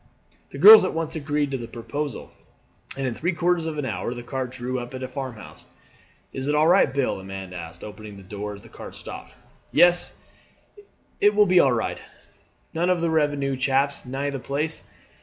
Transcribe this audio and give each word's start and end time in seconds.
The 0.49 0.57
girls 0.57 0.83
at 0.83 0.95
once 0.95 1.15
agreed 1.15 1.51
to 1.51 1.59
the 1.59 1.67
proposal, 1.67 2.31
and 2.97 3.05
in 3.05 3.13
three 3.13 3.33
quarters 3.33 3.67
of 3.67 3.77
an 3.77 3.85
hour 3.85 4.15
the 4.15 4.23
cart 4.23 4.49
drew 4.49 4.79
up 4.79 4.95
at 4.95 5.03
a 5.03 5.07
farmhouse. 5.07 5.67
"Is 6.33 6.47
it 6.47 6.55
all 6.55 6.67
right, 6.67 6.91
Bill?" 6.91 7.19
a 7.19 7.23
man 7.23 7.53
asked, 7.53 7.83
opening 7.83 8.17
the 8.17 8.23
door 8.23 8.55
as 8.55 8.63
the 8.63 8.67
cart 8.69 8.95
stopped. 8.95 9.33
"Yes, 9.71 10.15
it 11.19 11.47
be 11.47 11.59
all 11.59 11.71
right. 11.73 12.01
Not 12.73 12.87
one 12.87 12.89
of 12.89 13.01
them 13.01 13.11
revenue 13.11 13.55
chaps 13.55 14.03
nigh 14.03 14.31
the 14.31 14.39
place. 14.39 14.83